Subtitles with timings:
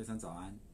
[0.00, 0.69] 非常早安。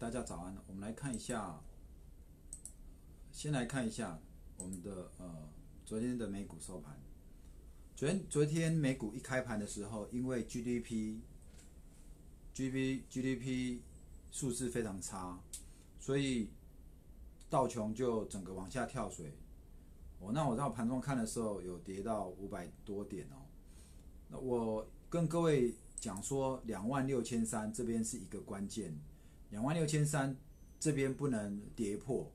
[0.00, 1.60] 大家早安，我们来看一下，
[3.30, 4.18] 先来看一下
[4.56, 5.46] 我们的呃
[5.84, 6.98] 昨天的美股收盘。
[7.94, 11.18] 昨天昨天美股一开盘的时候，因为 GDP、
[12.54, 13.82] GDP、GDP
[14.30, 15.38] 数字非常差，
[15.98, 16.48] 所以
[17.50, 19.36] 道琼就整个往下跳水。
[20.18, 23.44] 哦，那我在盘中看的时候有跌到五百多点哦。
[24.30, 28.98] 那我跟各位讲说，两万六千三这边是一个关键。
[29.50, 30.36] 两万六千三
[30.78, 32.32] 这边不能跌破，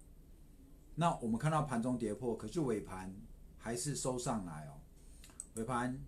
[0.95, 3.13] 那我们看到盘中跌破，可是尾盘
[3.57, 4.79] 还是收上来哦。
[5.55, 5.99] 尾盘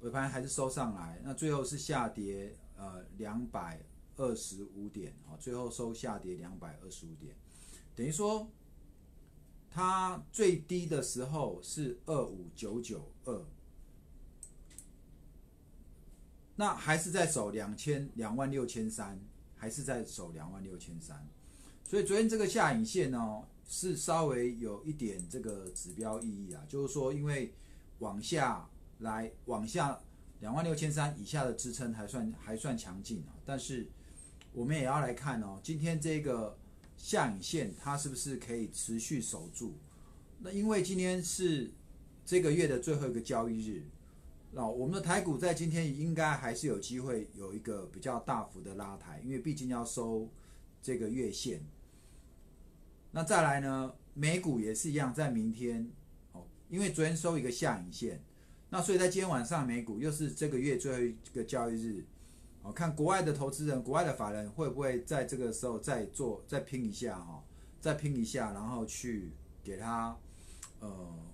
[0.00, 3.80] 尾盘还是收上来，那最后是下跌呃两百
[4.16, 5.14] 二十五点。
[5.28, 7.36] 哦，最后收下跌两百二十五点，
[7.94, 8.50] 等于说
[9.70, 13.44] 它最低的时候是二五九九二，
[16.56, 19.20] 那还是在走两千两万六千三。
[19.60, 21.28] 还是在守两万六千三，
[21.84, 27.52] 所以昨天这个下影线呢，是稍微有一点这个指标意义啊，就是说因为
[27.98, 28.66] 往下
[29.00, 30.00] 来往下
[30.40, 33.86] 两万六千三以下的支撑还算还算强劲啊，但是
[34.54, 36.56] 我们也要来看哦，今天这个
[36.96, 39.74] 下影线它是不是可以持续守住？
[40.38, 41.70] 那因为今天是
[42.24, 43.84] 这个月的最后一个交易日。
[44.52, 50.28] 那我们的台股在今天应该还是有机会有一个比较大幅的拉抬，因为毕竟要收
[50.82, 51.64] 这个月线。
[53.12, 55.88] 那再来呢，美股也是一样，在明天
[56.32, 58.22] 哦，因为昨天收一个下影线，
[58.70, 62.04] 那所以在今天晚上美股又是这个月最后一个交易日，
[62.62, 67.44] 哦，看国外的投资人、国外的法人会不会在这个时候再做、再拼一下哈，
[67.80, 70.16] 再拼一下，然后去给他
[70.80, 70.88] 呃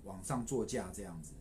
[0.05, 1.33] 往上做价这样子。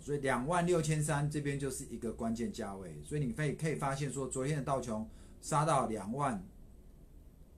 [0.00, 5.08] 所以两万六千三这边就是一个关键价位，所以你可以可以发现说，昨天的道琼
[5.40, 6.44] 杀到两万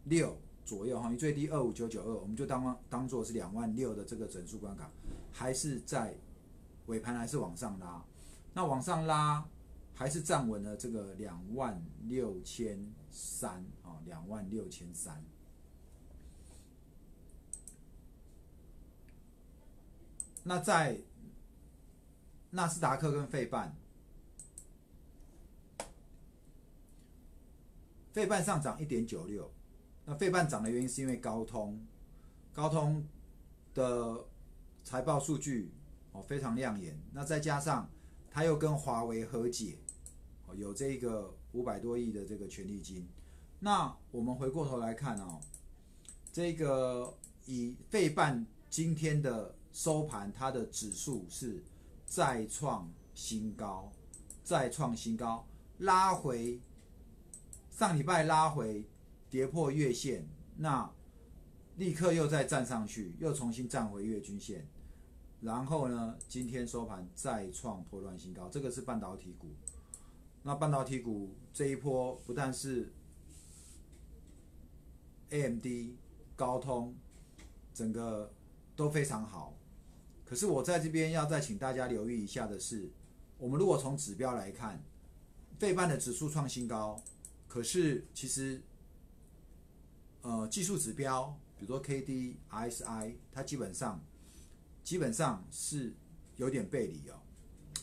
[0.05, 4.91] 六左右哈，你最低二五九九二，我们就当当做是两万六的这个整数关卡，
[5.33, 6.17] 还是在
[6.87, 8.05] 尾盘还是往上拉，
[8.55, 9.47] 那往上拉
[9.95, 15.25] 还是站稳了这个两万六千三啊，两万六千三，
[20.45, 21.01] 那在。
[22.57, 23.77] 纳斯达克跟费半，
[28.15, 29.53] 费半上涨一点九六，
[30.07, 31.79] 那费半涨的原因是因为高通，
[32.55, 33.07] 高通
[33.75, 34.25] 的
[34.83, 35.71] 财报数据
[36.13, 37.91] 哦非常亮眼，那再加上
[38.31, 39.77] 它又跟华为和解，
[40.55, 43.07] 有这个五百多亿的这个权利金，
[43.61, 45.39] 那我们回过头来看哦，
[46.33, 51.63] 这个以费半今天的收盘，它的指数是。
[52.17, 53.93] 再创新高，
[54.43, 55.47] 再创新高，
[55.77, 56.59] 拉回
[57.71, 58.89] 上礼拜拉回
[59.29, 60.27] 跌破月线，
[60.57, 60.91] 那
[61.77, 64.67] 立刻又再站上去，又重新站回月均线，
[65.43, 69.49] 然后呢，今天收盘再创破乱新高，这个是半导体股。
[70.43, 72.95] 那半导体股这一波不但是
[75.29, 75.67] AMD、
[76.35, 76.97] 高通，
[77.75, 78.33] 整个
[78.75, 79.56] 都非常好。
[80.27, 82.91] 可是我在这边要再请大家留意一下的是，
[83.39, 84.83] 我们如果从指标来看，
[85.59, 87.01] 费半的指数创新高，
[87.47, 88.61] 可是其实，
[90.23, 94.05] 呃，技术指标，比如说 K D I S I，它基本上
[94.83, 95.95] 基本上是
[96.37, 97.23] 有点背离哦，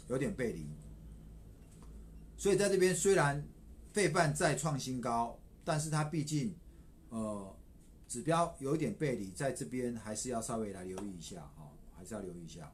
[0.09, 0.67] 有点背离。
[2.37, 3.47] 所以在这边虽然
[3.93, 6.53] 费半再创新高，但是它毕竟
[7.09, 7.57] 呃
[8.07, 11.71] 指标有点背离，在这边还是要稍微来留意一下哦，
[12.03, 12.69] 还是要留意一下。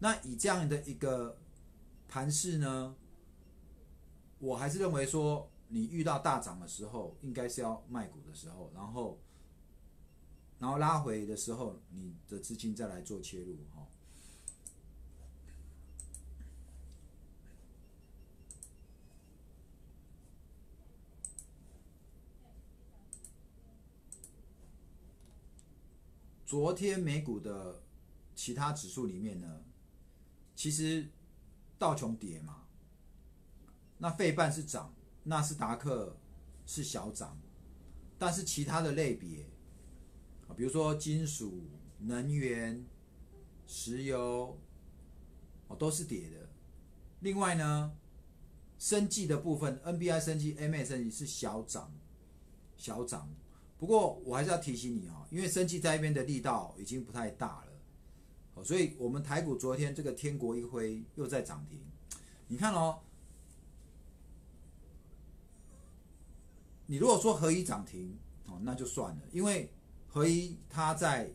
[0.00, 1.38] 那以这样的一个
[2.08, 2.96] 盘势呢，
[4.40, 9.20] 我还是认为说，你遇到大涨的时候，应该是要卖股的时候，然后
[10.58, 13.86] 然后拉回的时候，你的资金再来做切入哈。
[26.44, 27.82] 昨天美股的
[28.38, 29.64] 其他指数里面呢，
[30.54, 31.08] 其实
[31.76, 32.62] 道琼跌嘛，
[33.98, 34.94] 那费半是涨，
[35.24, 36.16] 纳斯达克
[36.64, 37.36] 是小涨，
[38.16, 39.44] 但是其他的类别
[40.46, 41.68] 啊，比如说金属、
[41.98, 42.86] 能源、
[43.66, 44.56] 石油
[45.66, 46.48] 哦，都是跌的。
[47.18, 47.92] 另外呢，
[48.78, 51.92] 生计的部分，NBI 生计、MA 生计是小涨，
[52.76, 53.28] 小涨。
[53.78, 57.67] 不过我还是要提醒你哈，因为生计在一边的力道已经不太大了，
[58.64, 61.80] 所以我们台股昨天这个天国一辉又在涨停。
[62.46, 63.00] 你看哦，
[66.86, 68.16] 你如果说合一涨停
[68.46, 69.70] 哦，那就算了，因为
[70.08, 71.30] 合一他在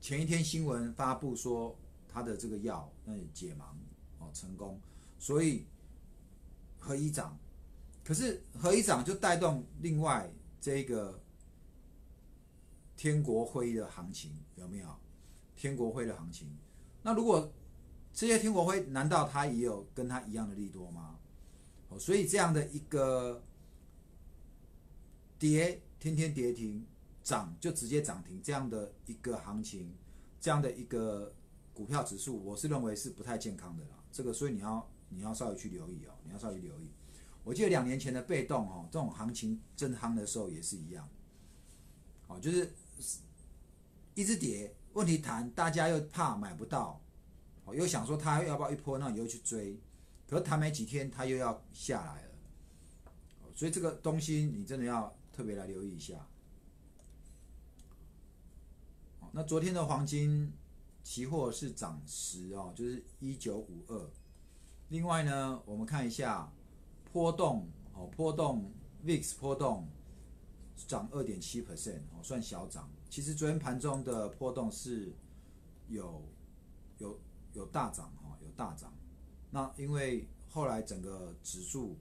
[0.00, 1.76] 前一天新闻发布说
[2.08, 3.64] 他的这个药那解盲
[4.18, 4.80] 哦成功，
[5.18, 5.66] 所以
[6.78, 7.38] 合一涨，
[8.02, 10.30] 可是合一涨就带动另外。
[10.64, 11.20] 这个
[12.96, 14.88] 天国辉的行情有没有？
[15.56, 16.48] 天国辉的行情，
[17.02, 17.52] 那如果
[18.12, 21.18] 这些天国辉，难道他也有跟他一样的利多吗？
[21.88, 23.42] 哦，所以这样的一个
[25.38, 26.86] 跌，天天跌停，
[27.22, 29.94] 涨就直接涨停，这样的一个行情，
[30.40, 31.34] 这样的一个
[31.72, 33.90] 股票指数，我是认为是不太健康的啦。
[34.12, 36.90] 这个，所以你要你要稍微去留意哦，你要稍微留意。
[37.42, 41.08] 我记得两年前的被动哦，这种行情正夯的时候也是一样，
[42.28, 42.72] 哦，就是
[44.14, 47.00] 一直跌，问题谈，大家又怕买不到，
[47.64, 49.78] 哦，又想说他要不要一波，那你又去追，
[50.26, 52.30] 可是谈没几天，他又要下来了，
[53.54, 56.14] 所以这个东西你真的要特别来留意一下。
[59.32, 60.52] 那昨天的黄金
[61.02, 64.10] 期货是涨十哦，就是一九五二。
[64.88, 66.50] 另外呢，我们看一下。
[67.12, 68.72] 波动哦，波动
[69.06, 69.86] ，VIX 波动
[70.86, 72.90] 涨二点七 percent 哦，算小涨。
[73.08, 75.12] 其实昨天盘中的波动是
[75.88, 76.22] 有
[76.98, 77.18] 有
[77.52, 78.92] 有大涨哈，有大涨。
[79.50, 81.96] 那因为后来整个指数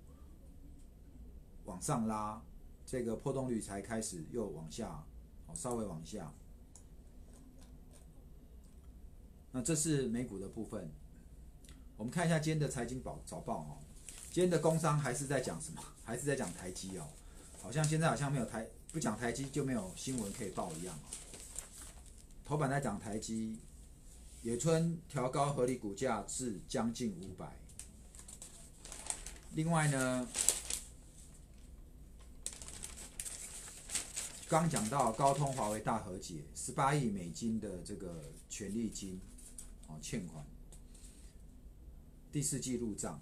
[1.66, 2.42] 往上拉，
[2.86, 5.04] 这个波动率才开始又往下
[5.48, 6.34] 哦，稍微往下。
[9.52, 10.90] 那这是美股的部分，
[11.96, 13.78] 我们看一下今天的财经报早报哦。
[14.32, 15.82] 今天的工商还是在讲什么？
[16.04, 17.08] 还是在讲台积哦，
[17.64, 21.08] 好像现在好像没有台不讲台积就没有新闻可以报一样哦。
[22.44, 23.58] 头版在讲台积，
[24.42, 27.58] 野村调高合理股价至将近五百。
[29.54, 30.28] 另外呢，
[34.50, 39.22] 刚讲到高通华为大和解，十八亿美金的这个权利金
[39.88, 40.46] 哦欠款，
[42.30, 43.22] 第四季入账。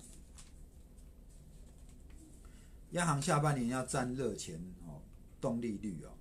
[2.91, 5.01] 央行下半年要占热钱哦，
[5.39, 6.11] 动利率哦，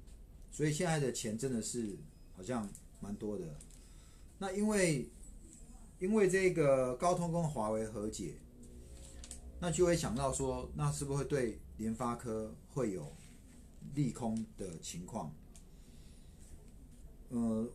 [0.50, 1.98] 所以现在的钱真的是
[2.36, 2.68] 好像
[3.00, 3.56] 蛮多的。
[4.38, 5.10] 那因为
[5.98, 8.36] 因为这个高通跟华为和解，
[9.60, 13.12] 那就会想到说，那是不是会对联发科会有
[13.94, 15.34] 利空的情况？
[17.30, 17.68] 呃，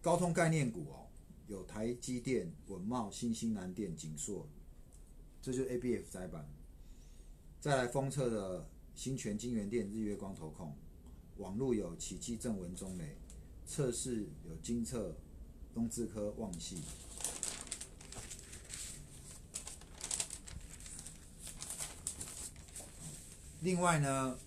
[0.00, 1.06] 高通概念股哦，
[1.46, 4.48] 有台积电、文茂、新兴南电、景硕。
[5.44, 6.42] 这就是 A B F 窄板，
[7.60, 10.74] 再来封测的新泉金源电、日月光投控，
[11.36, 13.18] 网络有奇迹正文中磊，
[13.66, 15.14] 测试有金测、
[15.74, 16.78] 东智科、旺系。
[23.60, 24.38] 另外呢，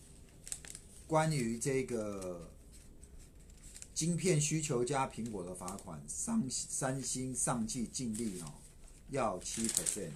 [1.06, 2.50] 关于这个
[3.94, 8.51] 晶片需求加苹果的罚款，三三星上季净利哦
[9.12, 10.13] 要七 percent。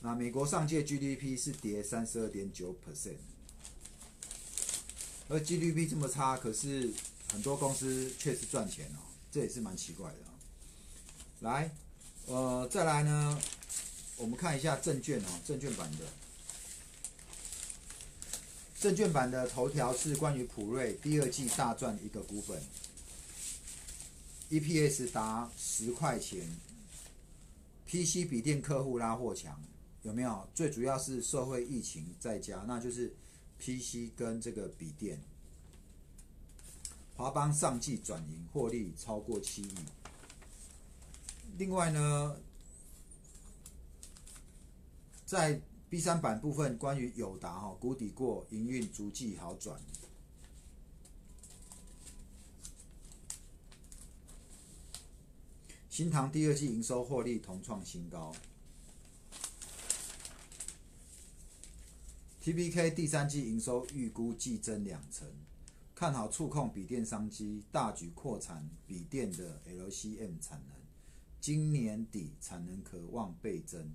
[0.00, 3.16] 那美国上届 GDP 是跌三十二点九 percent，
[5.28, 6.92] 而 GDP 这么差，可是
[7.32, 9.00] 很多公司确实赚钱哦，
[9.30, 10.18] 这也是蛮奇怪的。
[11.40, 11.74] 来，
[12.26, 13.40] 呃，再来呢，
[14.16, 15.98] 我们看一下证券哦，证券版的。
[18.80, 22.62] 证券版的头条是关于普瑞第二季大赚一个股本
[24.50, 26.48] ，EPS 达十块钱
[27.86, 29.60] ，PC 笔电客户拉货强，
[30.08, 30.48] 有没有？
[30.54, 33.14] 最主要是社会疫情在家，那就是
[33.58, 35.20] PC 跟这个笔电。
[37.14, 39.74] 华邦上季转盈，获利超过七亿。
[41.58, 42.40] 另外呢，
[45.26, 45.60] 在
[45.90, 49.78] B 三版部分，关于友达哈谷底过，营运逐季好转。
[55.90, 58.34] 新唐第二季营收获利同创新高。
[62.48, 65.28] TPK 第三季营收预估季增两成，
[65.94, 70.74] 看好触控笔电商机，大举扩产笔电的 LCM 产能，
[71.42, 73.92] 今年底产能可望倍增。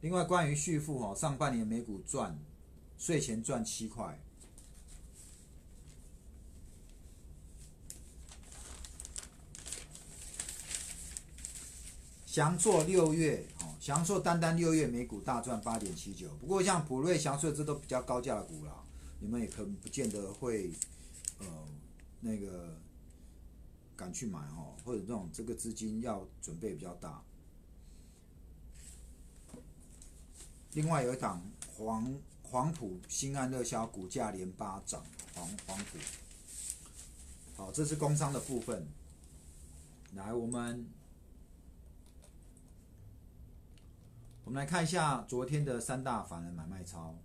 [0.00, 2.38] 另外，关于续付哦，上半年每股赚
[2.96, 4.18] 税前赚七块。
[12.32, 16.30] 祥硕六月哦，祥硕单单六月每股大赚八点七九。
[16.36, 18.72] 不过像普瑞、祥硕这都比较高价的股了，
[19.20, 20.70] 你们也可能不见得会
[21.40, 21.46] 呃
[22.20, 22.74] 那个
[23.94, 27.22] 敢去买哦，或者这种这个资金要准备比较大。
[30.72, 31.42] 另外有一档
[31.76, 35.98] 黄黄埔新安热销，股价连八涨，黄黄埔。
[37.56, 38.88] 好，这是工商的部分。
[40.14, 40.86] 来，我们
[44.44, 47.16] 我们来看一下昨天的三大法人买卖超。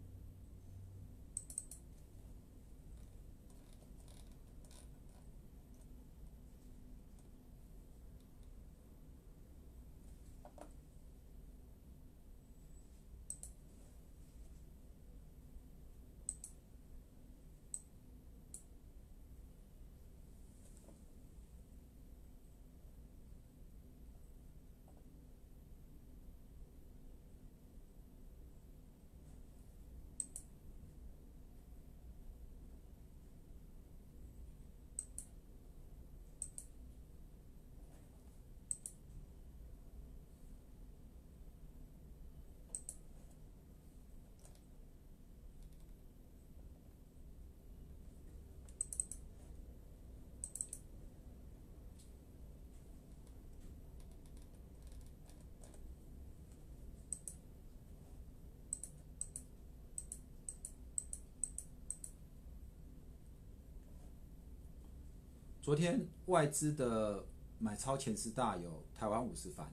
[65.68, 67.26] 昨天外资的
[67.60, 69.70] 买超前十大有台湾五十番，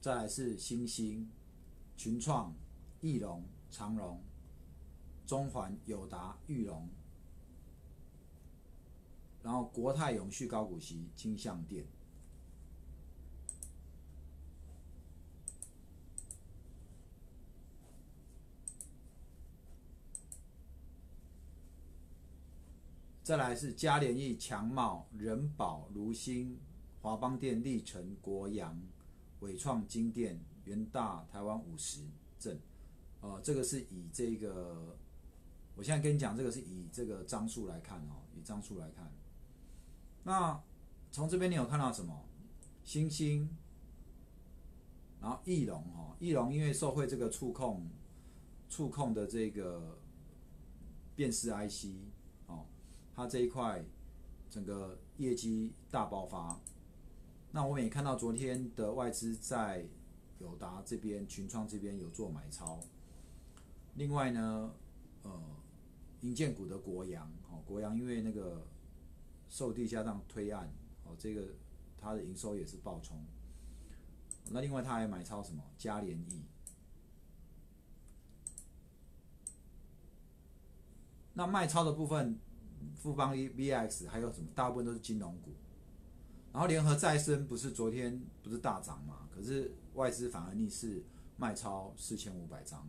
[0.00, 1.28] 再来是新兴、
[1.94, 2.56] 群创、
[3.02, 4.22] 翼龙、长荣、
[5.26, 6.88] 中环、友达、裕隆，
[9.42, 11.84] 然后国泰永续高股息、金相店。
[23.24, 26.60] 再来是嘉联益、强茂、人保、如新、
[27.00, 28.78] 华邦电、立成、国阳、
[29.40, 32.02] 伟创、金电、元大、台湾五十
[32.38, 32.60] 正，
[33.22, 34.98] 呃，这个是以这个，
[35.74, 39.10] 我现在跟你讲，这个是以这个张数来看哦，以张数来看。
[40.24, 40.62] 那
[41.10, 42.26] 从这边你有看到什么？
[42.84, 43.48] 星星，
[45.22, 47.88] 然后翼龙哈，翼龙因为受惠这个触控，
[48.68, 49.98] 触控的这个
[51.16, 52.12] 辨识 IC。
[53.14, 53.84] 它这一块
[54.50, 56.60] 整个业绩大爆发，
[57.52, 59.86] 那我们也看到昨天的外资在
[60.40, 62.80] 友达这边、群创这边有做买超。
[63.94, 64.74] 另外呢，
[65.22, 65.40] 呃，
[66.22, 68.66] 银建股的国阳，哦，国阳因为那个
[69.48, 70.68] 受地加上推案，
[71.04, 71.54] 哦，这个
[71.96, 73.24] 它的营收也是爆冲。
[74.50, 75.62] 那另外他还买超什么？
[75.78, 76.42] 嘉联益。
[81.34, 82.40] 那卖超的部分。
[82.94, 84.48] 富邦 VX 还有什么？
[84.54, 85.52] 大部分都是金融股，
[86.52, 89.28] 然后联合再生不是昨天不是大涨嘛？
[89.34, 91.02] 可是外资反而逆势
[91.36, 92.86] 卖超四千五百张，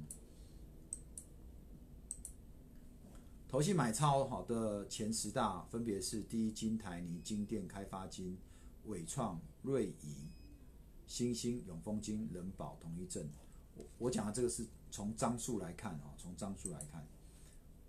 [3.47, 8.37] 投信买超好的前十大分别是第一金台泥、金电开发金、
[8.85, 10.27] 伟创、瑞仪、
[11.07, 13.27] 新兴、永丰金、人保、统一证。
[13.75, 17.05] 我我讲的这个是从张数来看从张数来看。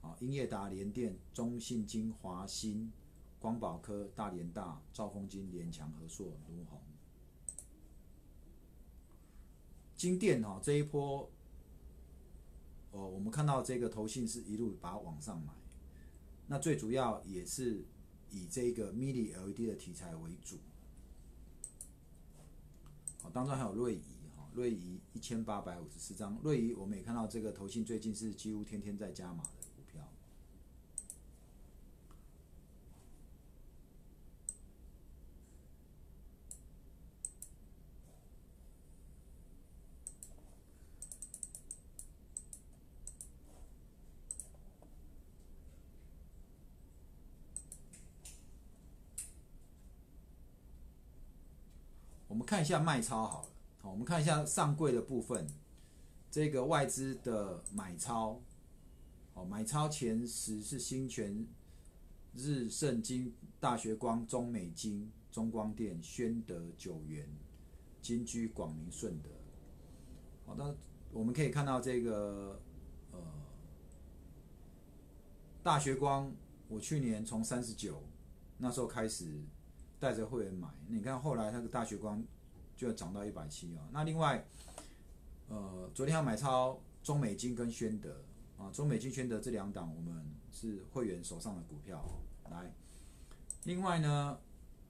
[0.06, 2.92] 啊英业达、联电、中信金、华新、
[3.40, 6.80] 光宝科、大连大、兆丰金、联强、和硕、卢鸿。
[9.96, 11.28] 金店哈这一波，
[12.92, 15.52] 哦，我们看到这个头信是一路把它往上买，
[16.46, 17.84] 那最主要也是
[18.30, 20.58] 以这个 mini LED 的题材为主。
[23.22, 29.50] 好，当中还有瑞仪哈，瑞仪一千八百五十四张，瑞仪我们也看到这个头信最近是几乎天天在加码的。
[52.28, 53.48] 我看一下卖超好了，
[53.82, 55.46] 好，我们看一下上柜的部分，
[56.30, 58.40] 这个外资的买超，
[59.34, 61.44] 哦，买超前十是新泉、
[62.34, 67.28] 日盛金、大学光、中美金、中光电、宣德、九元、
[68.00, 69.28] 金居、广明、顺德。
[70.46, 70.72] 好，那
[71.12, 72.60] 我们可以看到这个，
[73.10, 73.20] 呃，
[75.62, 76.32] 大学光，
[76.68, 78.02] 我去年从三十九
[78.56, 79.42] 那时候开始。
[79.98, 82.22] 带着会员买，你看后来那个大学光
[82.76, 83.88] 就要涨到一百七啊。
[83.90, 84.46] 那另外，
[85.48, 88.22] 呃，昨天要买超中美金跟宣德
[88.58, 92.04] 啊，中美金、宣德这两档我们是会员手上的股票
[92.50, 92.72] 来。
[93.64, 94.38] 另外呢，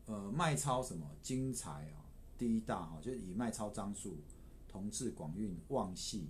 [0.07, 2.05] 呃，卖超什么精彩啊，
[2.37, 4.19] 第一大哈，就是以卖超张数，
[4.69, 6.29] 同志广运、旺系、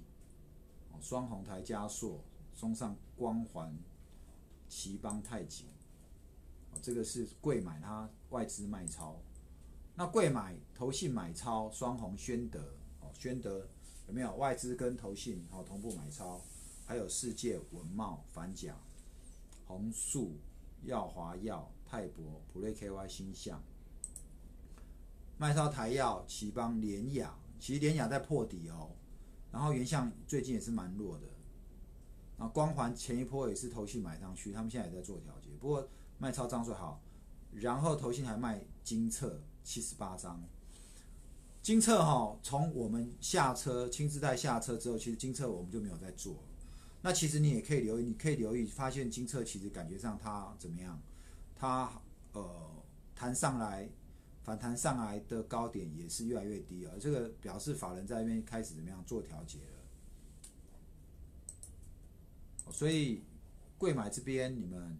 [1.00, 3.76] 双红台加硕、松上光环、
[4.68, 5.66] 奇邦太极。
[6.82, 9.18] 这个是贵买，它外资卖超，
[9.96, 12.60] 那贵买投信买超，双红宣德
[13.00, 13.66] 哦，宣德
[14.06, 16.40] 有没有外资跟投信哦同步买超？
[16.84, 18.76] 还有世界文茂、反甲、
[19.64, 20.36] 红树、
[20.84, 23.60] 耀华药、泰博、普瑞 KY 星象，
[25.38, 28.90] 卖超台药、奇邦、联雅，其实联雅在破底哦，
[29.50, 31.26] 然后原相最近也是蛮弱的，
[32.38, 35.88] 啊光环前一波也是投信买上去，他们现在也在做调节，不过。
[36.18, 37.02] 卖超张数好，
[37.52, 40.40] 然后投信还卖金策七十八张，
[41.60, 46.36] 金策哈，从我们下车亲自带下车之后，其实金策我们就没有在做。
[47.02, 51.02] 那其实你也可以留意，你可以留意发现金策其实感觉上它怎么样？
[51.56, 52.00] 它
[52.32, 52.46] 呃
[53.16, 53.88] 弹上来
[54.44, 59.64] 反弹上来的高点也是越来越低啊，这个表示法人在那边开始怎么样做调节了。
[62.70, 63.24] 所以
[63.76, 64.96] 贵买这边你们。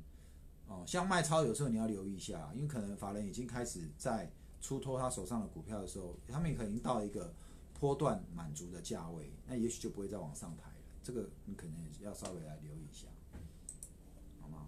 [0.69, 4.29] 哦，像卖超有时候你要留意一下，因为可能法人已经开始在
[4.67, 7.33] 出脱他手上的股票的时候，他们可能到一个
[7.79, 10.75] 波段满足的价位，那也许就不会再往上抬了。
[11.05, 13.07] 这个你可能要稍微来留意一下，
[14.41, 14.67] 好吗？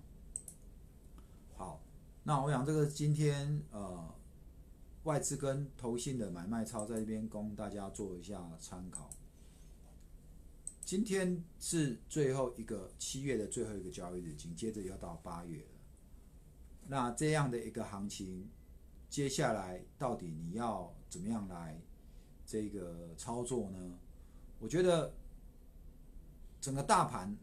[1.57, 1.81] 好，
[2.23, 4.15] 那我想这个今天呃
[5.03, 9.11] 外资跟投信的买卖超在这边供大家做一下参考。
[10.85, 15.71] 今天是最后一个七月的最后一个交易日，紧接着要到八月了。
[16.87, 18.49] 那这样的一个行情，
[19.09, 21.81] 接下来到底你要怎么样来
[22.47, 23.99] 这个操作呢？
[24.59, 25.13] 我觉得
[26.61, 27.37] 整个大盘，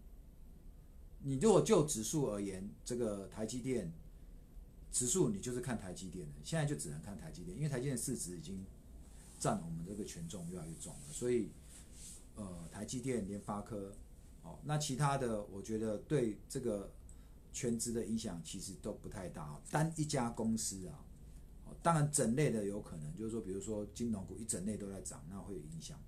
[1.21, 3.91] 你如果就指数而言，这个台积电
[4.91, 8.63] 指数你就是看台积电的，现在就只能看台积电，因为台积电市值已经
[9.39, 11.49] 占了我们这个权重越来越重了，所以
[12.35, 13.93] 呃，台积电、联发科，
[14.43, 16.91] 哦，那其他的我觉得对这个。
[17.57, 20.99] 全职的影响其实都不太大，单一家公司啊，
[21.85, 25.99] 当然整类的有可能，就是说，比如说金融股一整类都在涨，那会有影响，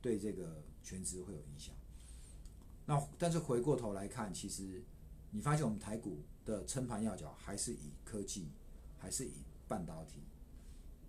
[0.00, 1.74] 对这个全职会有影响。
[2.86, 4.82] 那但是回过头来看，其实
[5.30, 8.48] 你发现我们台股的撑盘要角还是以科技，
[8.96, 9.34] 还是以
[9.68, 10.22] 半导体，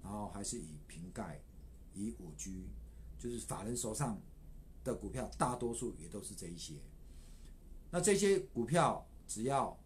[0.04, 1.42] 然后还是以瓶盖，
[1.94, 2.68] 以五 G，
[3.18, 4.22] 就是法人手上
[4.84, 6.74] 的股票大多数也都是这一些。
[7.90, 9.06] 那这些股票。
[9.30, 9.80] 只要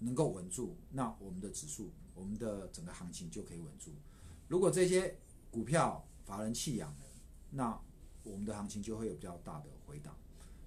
[0.00, 3.92] 能够稳住，那我们的指数，我们的整个行情就可以稳住。
[4.48, 5.16] 如果这些
[5.50, 7.06] 股票法人弃养了，
[7.50, 7.80] 那
[8.22, 10.16] 我们的行情就会有比较大的回档。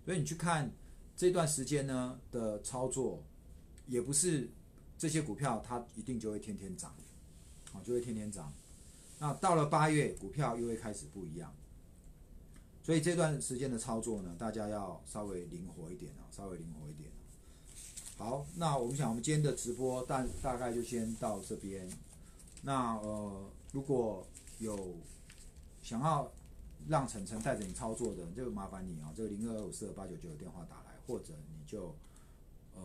[0.04, 0.72] 所以你去看
[1.16, 3.24] 这段时间呢的操作，
[3.88, 4.50] 也不是
[4.98, 6.96] 这些股票它一定就会天天涨，
[7.74, 8.52] 啊，就会天天涨。
[9.20, 11.56] 那到了八月，股票又会开始不一样。
[12.84, 17.10] 所以这段时间的操作呢，大家要稍微灵活一点啊，稍微灵活一点。
[18.18, 21.90] 好，那我们想，我们今天的直播大大概就先到这边。
[22.62, 24.26] 那呃，如果
[24.58, 24.96] 有
[25.84, 26.32] 想要
[26.88, 31.94] 让晨晨带着你操作的，就麻烦你啊，这个零二二五四二八九九的电话打来，或者你就
[32.74, 32.82] 呃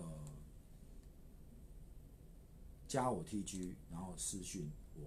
[2.88, 5.07] 加我 TG，然后私讯我。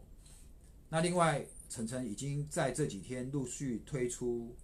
[0.88, 4.56] 那另外，晨晨已经在这几天陆续推出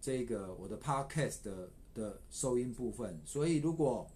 [0.00, 4.10] 这个我的 Podcast 的的收音部分，所以如果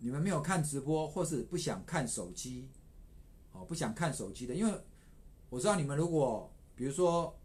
[0.00, 2.68] 你们没有看直播，或是不想看手机，
[3.52, 4.80] 哦，不想看手机的，因为
[5.48, 7.38] 我知道你们如果比如说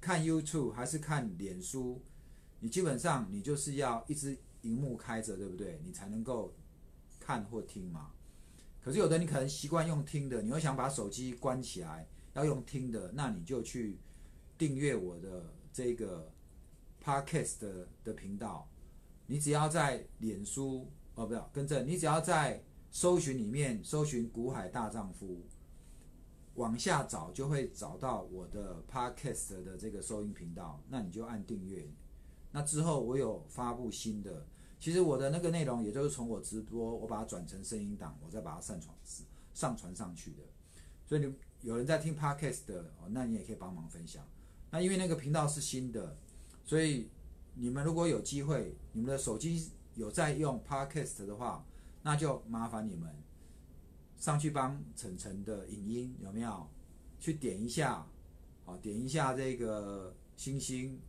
[0.00, 2.00] 看 YouTube 还是看脸书，
[2.60, 5.80] 你基本上你就是要一直荧幕开着，对不对？
[5.84, 6.54] 你才能够
[7.18, 8.12] 看或听嘛。
[8.80, 13.98] 可是有的你可能习惯用听的，你又想把手机关起来，要用听的，那你就去
[14.56, 16.32] 订阅我的这个
[17.02, 18.68] Podcast 的频道。
[19.26, 25.42] 你只要在脸书哦，不要跟着，你只要在搜寻里面搜寻“古海大丈夫”，
[26.56, 31.86] 往下找就会找到我的 Podcast 的这个收音频道，那你就按订阅。
[32.52, 34.46] 那之后我有发布新的，
[34.80, 38.96] 其实我的那个内容也就是从我直播，我把它转成声音档，我再把它上传
[39.52, 40.38] 上传上去的。
[41.06, 44.26] 所以你有人在听 podcast 的，那你也可以帮忙分享。
[44.70, 46.16] 那因为那个频道是新的，
[46.64, 47.10] 所以
[47.56, 51.64] 你们如果有机会，你们的手机有在用 podcast 的话，
[52.02, 53.14] 那就麻烦你们
[54.18, 56.68] 上去帮晨晨的影音有没有
[57.18, 58.06] 去点一下，
[58.64, 61.00] 好点一下这个星星。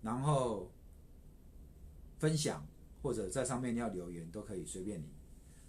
[0.00, 0.70] 然后
[2.20, 2.64] 分享
[3.02, 5.08] 或者在上面要留言都可以随便你，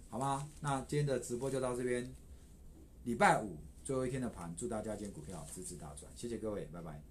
[0.08, 0.48] 好吗？
[0.60, 2.14] 那今天的直播就到这边，
[3.02, 7.09] 礼拜五最后一天的盘，祝大家今天股票支持大赚，谢谢各位，拜拜。